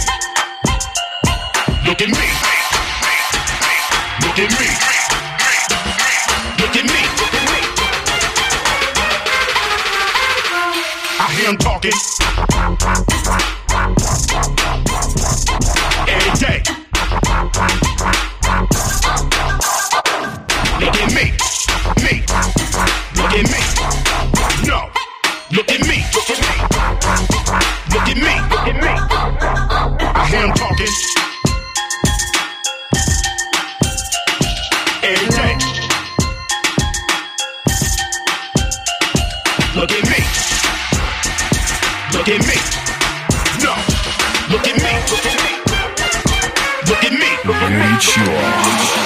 [1.85, 2.42] Look at me.
[11.53, 12.12] I hear him talking.
[48.03, 49.02] Sure.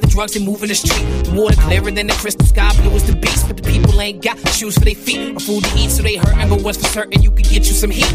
[0.00, 1.04] The drugs that move in the street.
[1.34, 3.46] Water clearer than the crystal sky, blue as the beast.
[3.46, 6.16] But the people ain't got shoes for their feet or food to eat, so they
[6.16, 6.48] hurtin'.
[6.48, 8.12] But what's for certain, you could get you some heat.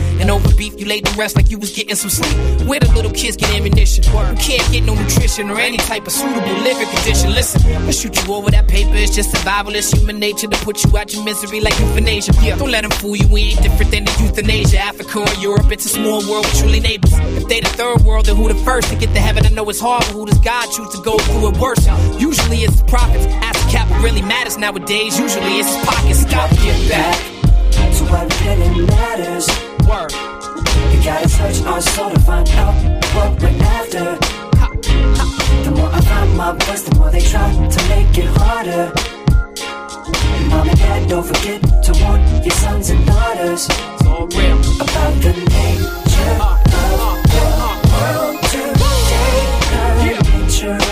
[1.19, 2.67] And over beef, you laid the rest like you was getting some sleep.
[2.67, 6.13] Where the little kids get ammunition, you can't get no nutrition or any type of
[6.13, 7.31] suitable living condition.
[7.31, 8.95] Listen, I'll shoot you over that paper.
[8.95, 9.75] It's just survival.
[9.75, 12.33] It's human nature to put you out your misery like euthanasia.
[12.41, 13.27] Yeah, don't let them fool you.
[13.27, 14.79] We ain't different than the euthanasia.
[14.79, 17.13] Africa or Europe, it's a small world with truly neighbors.
[17.13, 19.45] If they the third world, then who the first to get to heaven?
[19.45, 21.85] I know it's hard, but who does God choose to go through it worse?
[22.19, 23.25] Usually it's the prophets.
[23.25, 25.19] Ask the cap what really matters nowadays.
[25.19, 26.21] Usually it's pockets.
[26.21, 27.17] Stop, get back.
[27.97, 29.47] to what really matters.
[29.87, 30.28] Word.
[31.09, 32.75] Gotta search our soul to find out
[33.15, 34.15] what we're after.
[35.63, 38.93] The more I find my voice, the more they try to make it harder.
[40.49, 43.65] Mom and dad, don't forget to warn your sons and daughters
[44.85, 47.45] about the nature of the
[47.89, 49.41] world today.
[50.05, 50.88] The nature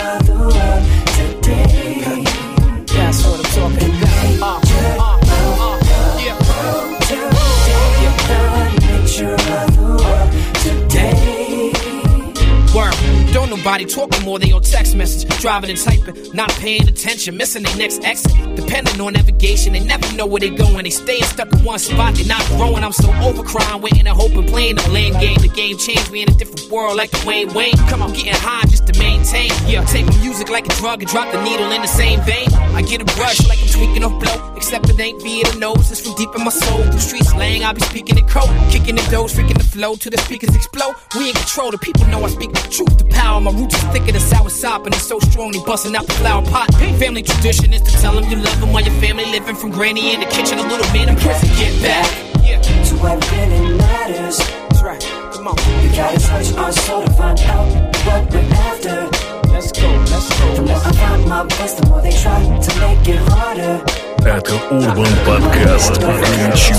[13.58, 15.28] nobody talking more, than your text message.
[15.40, 18.32] Driving and typing, not paying attention, missing their next exit.
[18.56, 20.84] Depending on navigation, they never know where they going.
[20.84, 22.84] They staying stuck in one spot, they not growing.
[22.84, 25.38] I'm so over crying, waiting and hoping, playing the blame game.
[25.38, 27.76] The game changed, we in a different world like the Wayne Wayne.
[27.88, 29.50] Come on, getting high just to maintain.
[29.66, 32.48] Yeah, take music like a drug and drop the needle in the same vein.
[32.74, 35.90] I get a rush like I'm tweaking a blow, except it ain't via the nose.
[35.90, 36.82] It's from deep in my soul.
[36.84, 40.10] Through street slang, I be speaking it code, kicking the doors, freaking the flow till
[40.10, 40.94] the speakers explode.
[41.16, 42.98] We in control, the people know I speak the truth.
[42.98, 45.95] The power, my roots is thicker than sour sop, and it's so strong they busting
[45.95, 46.73] out the flower pot.
[46.99, 50.13] Family tradition is to tell them you love them while your family living from granny
[50.13, 50.59] in the kitchen.
[50.59, 52.07] A little man in prison, get back.
[52.43, 52.61] Yeah.
[52.61, 54.37] To what really matters.
[54.37, 55.01] That's right.
[55.33, 55.57] Come on.
[55.83, 57.67] You gotta touch our soul to find out
[58.05, 59.09] what we're after.
[59.51, 60.55] Let's go, let's go.
[60.55, 63.81] The more I find my voice, the more they try to make it harder.
[64.25, 66.75] Это Урбан Подкаст «Горячо».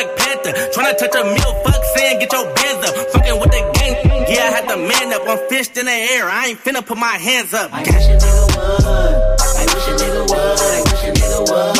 [0.00, 0.52] Black Panther.
[0.72, 2.94] Tryna touch a meal, fuck saying, get your bands up.
[3.12, 3.96] Fucking with the gang,
[4.32, 5.28] yeah, I had to man up.
[5.28, 7.70] I'm fished in the air, I ain't finna put my hands up.
[7.72, 8.80] I wish a nigga would.
[8.80, 10.56] I wish a nigga would.
[10.60, 11.76] I wish a nigga would.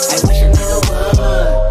[0.00, 1.20] I wish a nigga would.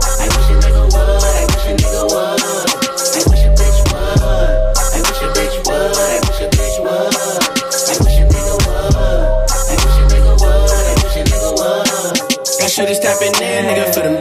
[0.09, 1.09] I wish a nigga would.
[1.09, 2.37] I wish a nigga would.
[2.37, 4.21] I wish a bitch would.
[4.77, 5.89] I wish a bitch would.
[5.89, 7.09] I wish a bitch would.
[7.09, 8.93] I wish a nigga would.
[9.49, 10.69] I wish a nigga would.
[10.69, 12.13] I wish a nigga would.
[12.59, 14.18] Got shooters tapping in, nigga, for them bands, nigga.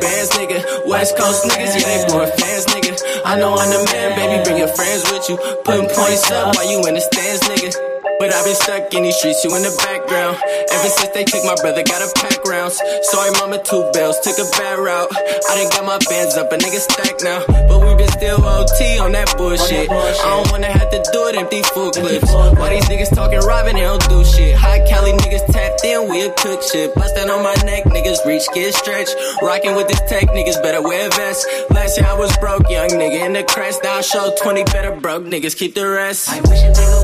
[0.89, 2.97] West Coast niggas, yeah, they blowing fans, nigga.
[3.27, 5.37] I know I'm the man, baby, bring your friends with you.
[5.63, 7.88] Putting points up while you in the stands, nigga.
[8.19, 10.43] But I've been stuck in these streets, you in the background.
[10.43, 12.75] Ever since they took my brother, got a pack rounds.
[13.15, 15.07] Sorry, mama, two bells, took a bad route.
[15.15, 17.47] I done got my bands up, a nigga stacked now.
[17.47, 19.89] But we been still OT on that bullshit.
[19.91, 22.27] I don't wanna have to do it empty full clips.
[22.59, 24.55] Why these niggas talking robbing, they don't do shit.
[24.59, 26.95] High Cali niggas tapped in, we a cook shit.
[26.97, 29.15] Bustin' on my neck, niggas reach, get stretched.
[29.43, 31.47] Rockin' with this tech, niggas better wear vests.
[31.71, 33.85] Last year I was broke, young nigga in the crest.
[33.85, 36.29] Now I show 20 better broke niggas, keep the rest.
[36.29, 36.99] I wish a nigga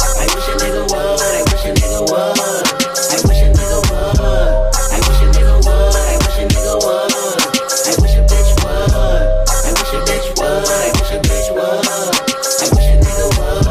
[0.00, 0.13] would.
[0.16, 0.94] I wish a nigga would.
[0.94, 2.14] I wish a nigga would.
[2.14, 4.18] I wish a nigga would.
[4.20, 5.94] I wish a nigga would.
[5.94, 7.12] I wish a nigga would.
[7.14, 8.94] I wish a bitch would.
[8.94, 10.64] I wish a bitch would.
[10.64, 11.84] I wish a bitch would.
[11.84, 13.66] I wish a nigga would.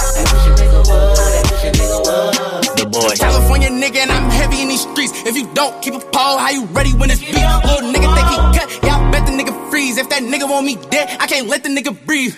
[0.00, 1.18] I wish a nigga would.
[1.18, 2.78] I wish a nigga would.
[2.78, 3.12] The boy.
[3.16, 5.12] California nigga and I'm heavy in these streets.
[5.26, 7.34] If you don't keep a pole, how you ready when it's beat?
[7.34, 9.98] Little nigga think he cut, yeah, I bet the nigga freeze.
[9.98, 12.34] If that nigga want me dead, I can't let the nigga breathe.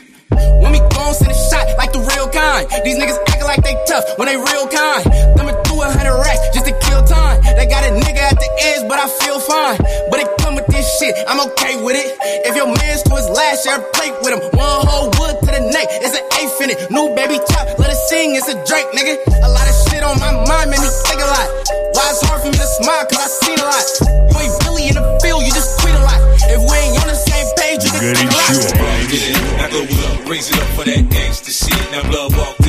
[0.61, 2.67] When we gon' send a shot like the real kind.
[2.85, 5.03] These niggas acting like they tough when they real kind.
[5.37, 7.43] Thumbing through a hundred racks just to kill time.
[7.43, 9.79] They got a nigga at the edge, but I feel fine.
[10.11, 12.17] But it come with this shit, I'm okay with it.
[12.49, 14.43] If your man's to his last, share a plate with him.
[14.57, 16.79] One whole wood to the neck, it's an eighth in it.
[16.91, 19.19] New baby chop, let it sing, it's a Drake, nigga.
[19.43, 21.49] A lot of shit on my mind made me think a lot.
[21.93, 23.87] Why it's hard for me to smile, cause I seen a lot.
[24.33, 26.21] You ain't really in the field, you just tweet a lot.
[26.49, 28.92] If we ain't on the same page, you can think a lot.
[29.73, 31.93] Now go up, raise it up for that gangsta shit.
[31.93, 32.62] Now blood walk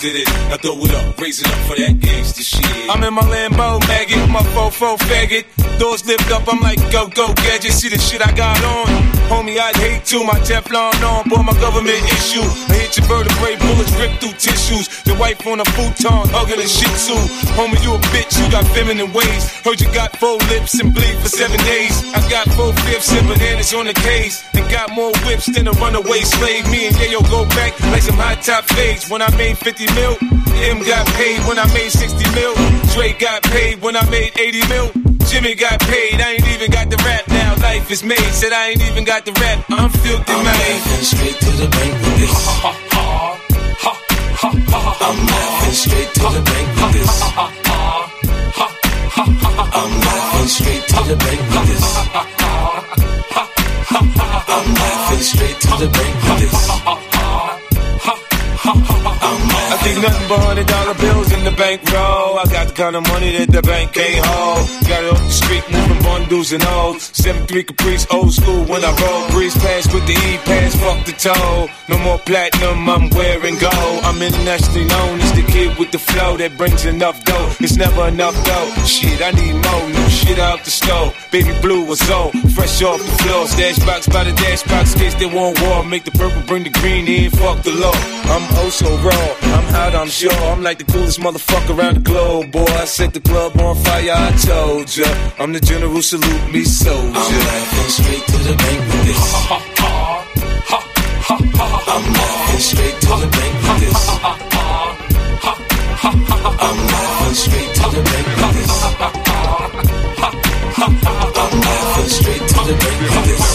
[0.00, 0.28] did it.
[0.48, 2.64] Now throw it up, raise it up for that gangsta shit.
[2.88, 5.44] I'm in my Lambo, maggot, my fofo faggot.
[5.78, 7.72] Doors lift up, I'm like, go, go, gadget.
[7.72, 8.88] See the shit I got on.
[9.28, 10.24] Homie, I'd hate to.
[10.24, 12.42] My Teflon on, boy, my government issue.
[12.72, 14.88] I hit your vertebrae, bullets rip through tissues.
[15.04, 17.14] The wife on a futon, hugging a shih tzu.
[17.54, 19.44] Homie, you a bitch, you got feminine ways.
[19.60, 21.94] Heard you got four lips and bleed for seven days.
[22.16, 24.42] I got four fifths and bananas on the case.
[24.54, 26.68] And got more whips than a runaway slave.
[26.70, 29.08] Me and Yayo go back like some high top fades.
[29.10, 30.16] When I made 50 mil,
[30.60, 32.54] Em got paid when I made 60 mil.
[32.92, 34.90] Dre got paid when I made 80 mil.
[35.26, 37.54] Jimmy got paid, I ain't even got the rap now.
[37.62, 39.64] Life is made, said I ain't even got the rap.
[39.70, 40.54] I'm filthy, I'm man.
[40.54, 42.34] laughing straight to the bank with this.
[44.42, 47.22] I'm laughing straight to the bank with this.
[49.72, 51.86] I'm laughing straight to the bank with this.
[53.90, 57.59] I'm laughing straight to the bank with this.
[60.00, 62.38] Think nothing but hundred dollar bills in the bankroll.
[62.40, 64.64] I got the kind of money that the bank can't hold.
[64.88, 67.02] Got it off the street, moving bundles and O's.
[67.12, 69.28] Seven three Caprice, old school when I roll.
[69.28, 71.68] Breeze pass with the E pass, fuck the toe.
[71.90, 74.00] No more platinum, I'm wearing gold.
[74.08, 77.52] I'm internationally known as the kid with the flow that brings enough dough.
[77.60, 78.72] It's never enough dough.
[78.86, 81.12] Shit, I need more new shit out the stove.
[81.30, 83.46] Baby blue was old, fresh off the floor.
[83.46, 85.84] Stash box by the dash box, case they want war.
[85.84, 87.92] Make the purple, bring the green in, fuck the law.
[88.32, 90.31] I'm oh so raw, I'm hot, I'm sure.
[90.31, 92.65] I'm like the coolest motherfucker around the globe, boy.
[92.65, 95.07] I set the club on fire, I told ya.
[95.39, 97.17] I'm the general, salute me, soldier.
[97.17, 99.23] I'm laughing straight to the bank with this.
[101.27, 104.01] I'm laughing straight to the bank with this.
[106.05, 108.73] I'm laughing straight to the bank with this.
[110.77, 110.93] I'm
[111.61, 113.45] laughing straight to the bank with this.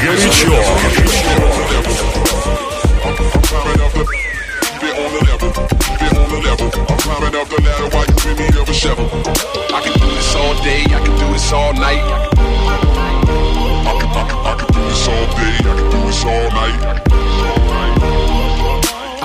[0.00, 0.83] Горячо.
[7.63, 9.05] Ladder while you in me of a shovel.
[9.73, 12.03] I can do this all day, I can do this all night.
[13.85, 16.49] I can, I can, I can do this all day, I can do this all
[16.51, 17.14] night.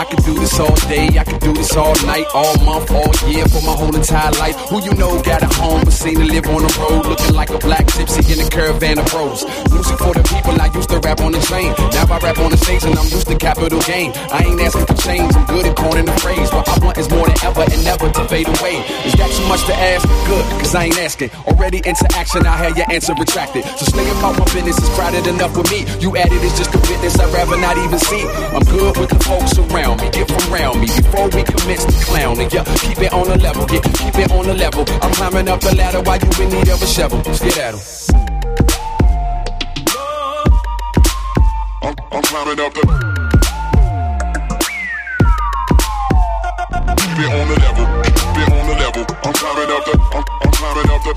[0.00, 3.12] I could do this all day, I could do this all night, all month, all
[3.28, 4.56] year, for my whole entire life.
[4.72, 7.50] Who you know got a home, but seen to live on the road, looking like
[7.50, 9.44] a black gypsy in a caravan of pros.
[9.68, 11.76] Music for the people, I used to rap on the train.
[11.92, 14.12] Now I rap on the stage and I'm used to capital gain.
[14.32, 16.48] I ain't asking for change, I'm good at coining the phrase.
[16.48, 18.80] What I want is more than ever and never to fade away.
[19.04, 20.08] Is that too much to ask?
[20.24, 21.28] Good, cause I ain't asking.
[21.44, 23.68] Already into action, I had your answer retracted.
[23.76, 25.84] So stay about my business is crowded enough with me.
[26.00, 28.24] You added is just a witness I'd rather not even see.
[28.56, 32.04] I'm good with the folks around me, get from around me before we commence to
[32.04, 32.50] clowning.
[32.50, 34.84] Yeah, keep it on the level, yeah, keep it on the level.
[35.02, 37.22] I'm climbing up the ladder while you in need of a shovel.
[37.24, 37.80] Let's get at 'em.
[41.82, 43.09] I'm, I'm climbing up the.
[47.20, 49.04] Keep it on the level, keep it on the level.
[49.28, 49.92] I'm climbing up the.
[49.92, 51.12] I'm, I'm climbing up the.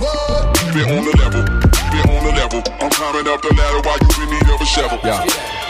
[0.59, 2.59] Keep it on the level, keep it on the level.
[2.83, 4.99] I'm climbing up the ladder while you in need of a shovel.
[4.99, 5.23] Yeah.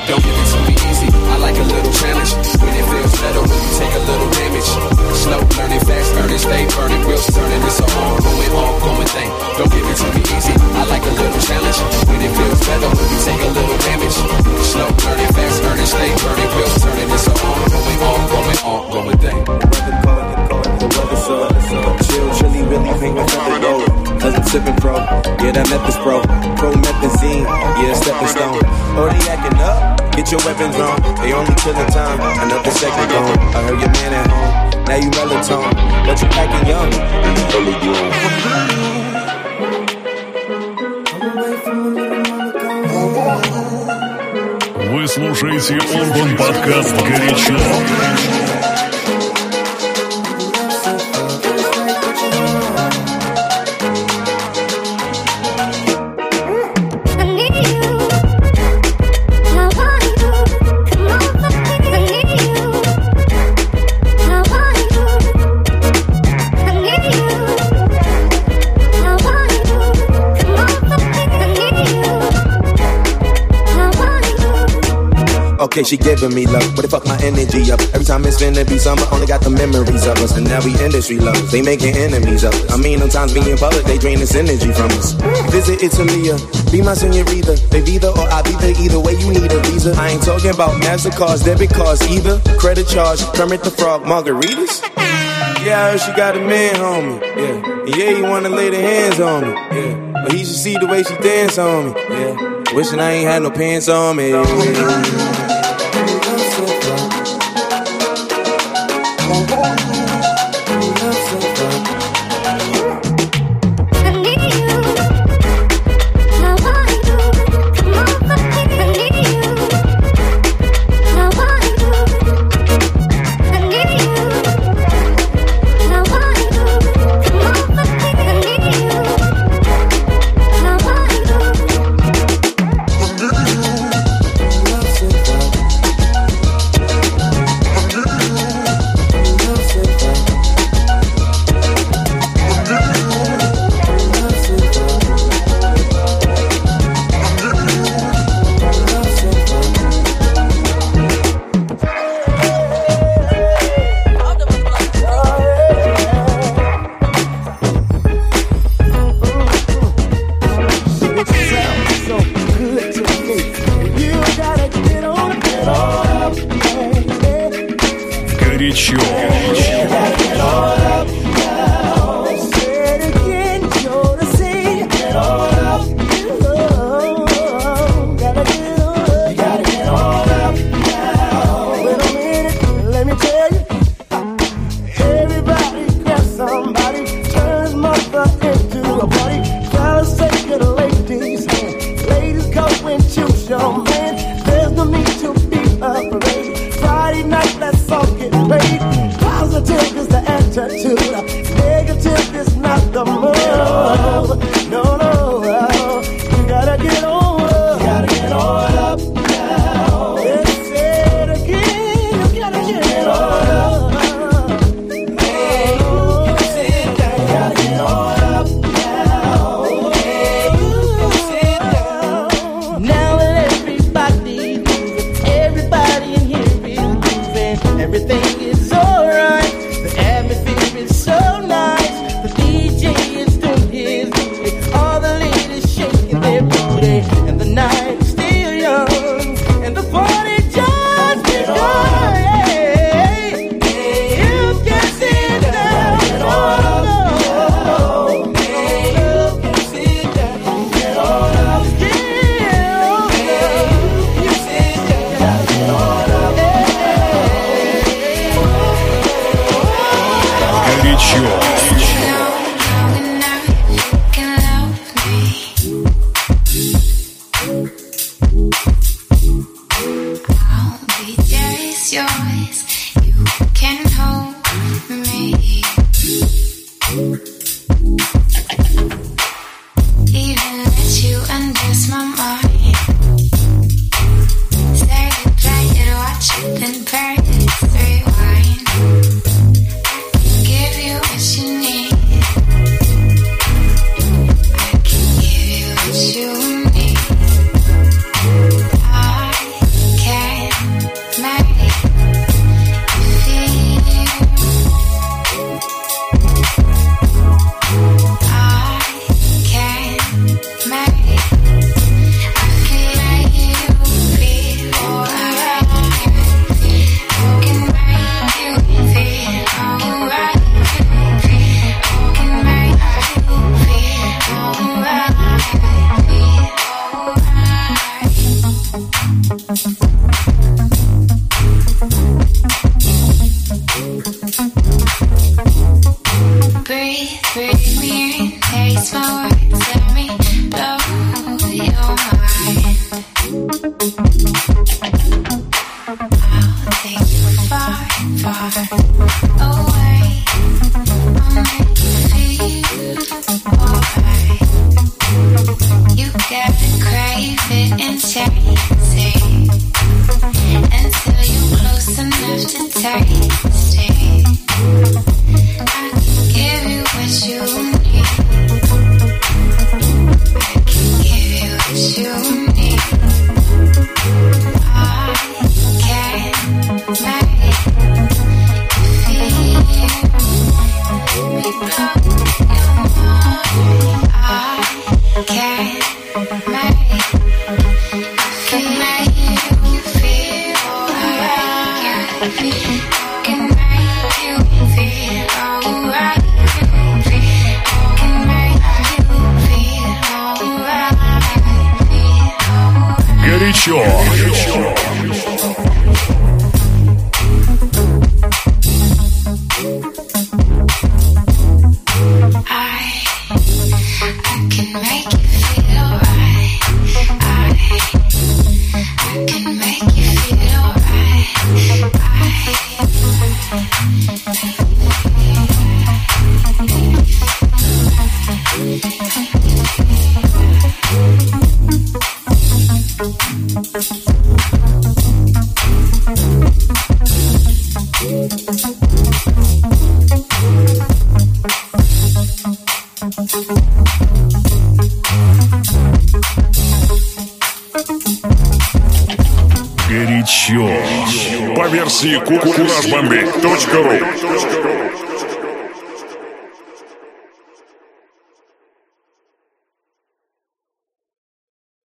[0.10, 1.10] Don't give it to me easy.
[1.30, 2.34] I like a little challenge.
[2.34, 4.70] When it feels better, when you take a little damage.
[5.22, 7.62] Slow learning, fast earning, stay burning, wheels turning.
[7.70, 9.30] It's a ongoing, ongoing thing.
[9.62, 10.54] Don't give it to me easy.
[10.58, 11.78] I like a little challenge.
[12.10, 14.18] When it feels better, when you take a little damage.
[14.66, 15.23] Slow learning,
[25.73, 26.21] yeah, that meth is pro.
[26.61, 27.45] Promethazine,
[27.81, 28.61] yeah, stepping stone.
[29.01, 31.01] Oh, they acting up, get your weapons on.
[31.25, 33.39] They only killing time, another second gone.
[33.57, 34.53] I heard your man at home,
[34.85, 35.73] now you melatonin.
[36.05, 36.93] But you acting young,
[37.57, 37.75] early
[44.91, 48.72] Вы слушаете Урбан подкаст «Горячо».
[75.84, 77.82] Okay, she giving me love, but it fuck my energy up.
[77.92, 80.38] Every time it's finna be summer, only got the memories of us.
[80.38, 82.54] And now we industry lovers, they making enemies of.
[82.72, 85.12] I mean, sometimes being in public, they drain this energy from us.
[85.52, 86.40] Visit Italia,
[86.72, 87.60] be my senorita.
[87.70, 89.92] They either or I be there, either way you need a visa.
[89.98, 92.40] I ain't talking about MasterCards, debit cards either.
[92.58, 94.80] Credit charge, permit the Frog, margaritas.
[95.68, 97.20] Yeah, I heard she got a man, homie.
[97.36, 99.52] Yeah, yeah, you wanna lay the hands on me.
[99.52, 102.02] Yeah, but he should see the way she dance on me.
[102.10, 104.32] Yeah, wishing I ain't had no pants on me.